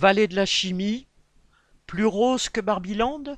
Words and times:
Vallée 0.00 0.28
de 0.28 0.36
la 0.36 0.46
chimie, 0.46 1.08
plus 1.88 2.06
rose 2.06 2.50
que 2.50 2.60
Barbiland 2.60 3.36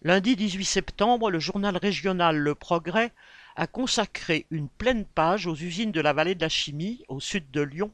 Lundi 0.00 0.36
18 0.36 0.64
septembre, 0.64 1.30
le 1.30 1.38
journal 1.38 1.76
régional 1.76 2.38
Le 2.38 2.54
Progrès 2.54 3.12
a 3.54 3.66
consacré 3.66 4.46
une 4.48 4.70
pleine 4.70 5.04
page 5.04 5.46
aux 5.46 5.54
usines 5.54 5.92
de 5.92 6.00
la 6.00 6.14
vallée 6.14 6.34
de 6.34 6.40
la 6.40 6.48
chimie, 6.48 7.04
au 7.08 7.20
sud 7.20 7.50
de 7.50 7.60
Lyon, 7.60 7.92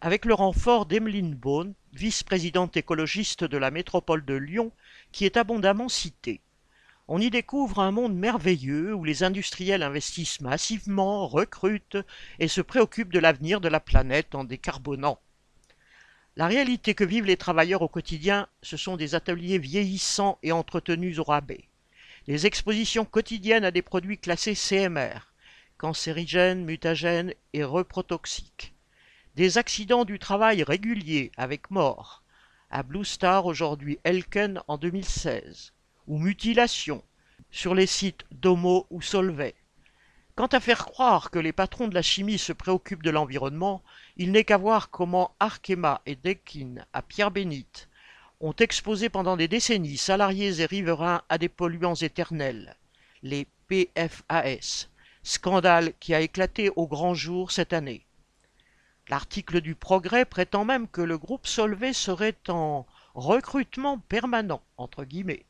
avec 0.00 0.24
le 0.24 0.34
renfort 0.34 0.86
d'Emeline 0.86 1.34
Beaune, 1.34 1.74
vice-présidente 1.94 2.76
écologiste 2.76 3.42
de 3.42 3.58
la 3.58 3.72
métropole 3.72 4.24
de 4.24 4.34
Lyon, 4.34 4.70
qui 5.10 5.24
est 5.24 5.36
abondamment 5.36 5.88
citée. 5.88 6.42
On 7.08 7.20
y 7.20 7.28
découvre 7.28 7.80
un 7.80 7.90
monde 7.90 8.14
merveilleux 8.14 8.94
où 8.94 9.02
les 9.02 9.24
industriels 9.24 9.82
investissent 9.82 10.40
massivement, 10.40 11.26
recrutent 11.26 11.98
et 12.38 12.46
se 12.46 12.60
préoccupent 12.60 13.12
de 13.12 13.18
l'avenir 13.18 13.60
de 13.60 13.68
la 13.68 13.80
planète 13.80 14.36
en 14.36 14.44
décarbonant. 14.44 15.18
La 16.38 16.46
réalité 16.46 16.94
que 16.94 17.02
vivent 17.02 17.24
les 17.24 17.36
travailleurs 17.36 17.82
au 17.82 17.88
quotidien, 17.88 18.46
ce 18.62 18.76
sont 18.76 18.96
des 18.96 19.16
ateliers 19.16 19.58
vieillissants 19.58 20.38
et 20.44 20.52
entretenus 20.52 21.18
au 21.18 21.24
rabais. 21.24 21.64
Des 22.28 22.46
expositions 22.46 23.04
quotidiennes 23.04 23.64
à 23.64 23.72
des 23.72 23.82
produits 23.82 24.18
classés 24.18 24.54
CMR, 24.54 25.32
cancérigènes, 25.78 26.64
mutagènes 26.64 27.34
et 27.54 27.64
reprotoxiques. 27.64 28.72
Des 29.34 29.58
accidents 29.58 30.04
du 30.04 30.20
travail 30.20 30.62
réguliers 30.62 31.32
avec 31.36 31.72
mort, 31.72 32.22
à 32.70 32.84
Blue 32.84 33.04
Star 33.04 33.44
aujourd'hui 33.44 33.98
Elken 34.04 34.62
en 34.68 34.78
2016, 34.78 35.72
ou 36.06 36.20
mutilations 36.20 37.02
sur 37.50 37.74
les 37.74 37.86
sites 37.88 38.24
Domo 38.30 38.86
ou 38.90 39.02
Solvay. 39.02 39.56
Quant 40.38 40.46
à 40.46 40.60
faire 40.60 40.86
croire 40.86 41.32
que 41.32 41.40
les 41.40 41.52
patrons 41.52 41.88
de 41.88 41.94
la 41.96 42.00
chimie 42.00 42.38
se 42.38 42.52
préoccupent 42.52 43.02
de 43.02 43.10
l'environnement, 43.10 43.82
il 44.16 44.30
n'est 44.30 44.44
qu'à 44.44 44.56
voir 44.56 44.88
comment 44.88 45.34
Arkema 45.40 46.00
et 46.06 46.14
Dekin, 46.14 46.76
à 46.92 47.02
Pierre-Bénite, 47.02 47.88
ont 48.38 48.54
exposé 48.54 49.08
pendant 49.08 49.36
des 49.36 49.48
décennies 49.48 49.96
salariés 49.96 50.60
et 50.60 50.66
riverains 50.66 51.22
à 51.28 51.38
des 51.38 51.48
polluants 51.48 51.96
éternels, 51.96 52.76
les 53.24 53.48
PFAS, 53.66 54.86
scandale 55.24 55.92
qui 55.98 56.14
a 56.14 56.20
éclaté 56.20 56.70
au 56.76 56.86
grand 56.86 57.14
jour 57.14 57.50
cette 57.50 57.72
année. 57.72 58.06
L'article 59.08 59.60
du 59.60 59.74
Progrès 59.74 60.24
prétend 60.24 60.64
même 60.64 60.86
que 60.86 61.00
le 61.00 61.18
groupe 61.18 61.48
Solvay 61.48 61.92
serait 61.92 62.38
en 62.46 62.86
recrutement 63.16 63.98
permanent, 63.98 64.62
entre 64.76 65.02
guillemets. 65.02 65.46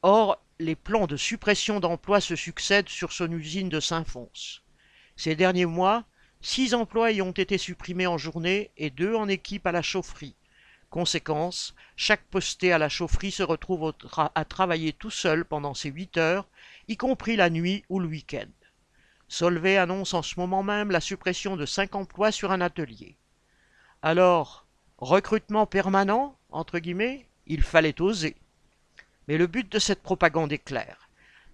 Or, 0.00 0.40
les 0.58 0.74
plans 0.76 1.06
de 1.06 1.16
suppression 1.16 1.80
d'emplois 1.80 2.20
se 2.20 2.34
succèdent 2.34 2.88
sur 2.88 3.12
son 3.12 3.30
usine 3.30 3.68
de 3.68 3.80
Saint-Fons. 3.80 4.30
Ces 5.16 5.36
derniers 5.36 5.66
mois, 5.66 6.04
six 6.40 6.72
emplois 6.74 7.12
y 7.12 7.20
ont 7.20 7.32
été 7.32 7.58
supprimés 7.58 8.06
en 8.06 8.16
journée 8.16 8.70
et 8.76 8.90
deux 8.90 9.14
en 9.14 9.28
équipe 9.28 9.66
à 9.66 9.72
la 9.72 9.82
chaufferie. 9.82 10.34
Conséquence, 10.88 11.74
chaque 11.96 12.24
posté 12.24 12.72
à 12.72 12.78
la 12.78 12.88
chaufferie 12.88 13.32
se 13.32 13.42
retrouve 13.42 13.92
à 14.34 14.44
travailler 14.44 14.92
tout 14.92 15.10
seul 15.10 15.44
pendant 15.44 15.74
ces 15.74 15.90
huit 15.90 16.16
heures, 16.16 16.46
y 16.88 16.96
compris 16.96 17.36
la 17.36 17.50
nuit 17.50 17.84
ou 17.88 17.98
le 17.98 18.06
week-end. 18.06 18.48
Solvay 19.28 19.76
annonce 19.76 20.14
en 20.14 20.22
ce 20.22 20.38
moment 20.38 20.62
même 20.62 20.90
la 20.90 21.00
suppression 21.00 21.56
de 21.56 21.66
cinq 21.66 21.96
emplois 21.96 22.32
sur 22.32 22.52
un 22.52 22.60
atelier. 22.60 23.16
Alors, 24.00 24.66
recrutement 24.98 25.66
permanent, 25.66 26.38
entre 26.50 26.78
guillemets, 26.78 27.26
il 27.46 27.62
fallait 27.62 28.00
oser. 28.00 28.36
Mais 29.28 29.38
le 29.38 29.46
but 29.46 29.70
de 29.70 29.78
cette 29.78 30.02
propagande 30.02 30.52
est 30.52 30.58
clair. 30.58 31.08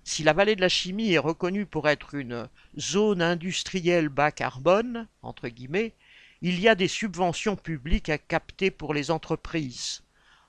Si 0.05 0.25
la 0.25 0.33
vallée 0.33 0.57
de 0.57 0.61
la 0.61 0.69
chimie 0.69 1.13
est 1.13 1.19
reconnue 1.19 1.65
pour 1.65 1.89
être 1.89 2.15
une 2.15 2.49
zone 2.79 3.23
industrielle 3.23 4.09
bas 4.09 4.33
carbone, 4.33 5.07
entre 5.23 5.49
guillemets, 5.49 5.95
il 6.41 6.59
y 6.59 6.69
a 6.69 6.75
des 6.75 6.89
subventions 6.89 7.55
publiques 7.55 8.09
à 8.09 8.19
capter 8.19 8.71
pour 8.71 8.95
les 8.95 9.11
entreprises. 9.13 10.03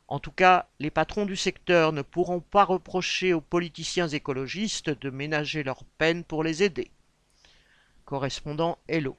En 0.08 0.20
tout 0.20 0.32
cas, 0.32 0.68
les 0.80 0.90
patrons 0.90 1.26
du 1.26 1.36
secteur 1.36 1.94
ne 1.94 2.02
pourront 2.02 2.42
pas 2.42 2.66
reprocher 2.66 3.34
aux 3.34 3.42
politiciens 3.42 4.08
écologistes 4.08 4.90
de 4.90 5.10
ménager 5.10 5.64
leur 5.64 5.84
peine 5.98 6.24
pour 6.24 6.44
les 6.44 6.64
aider. 6.64 6.92
Correspondant 8.06 8.80
Hello. 8.88 9.18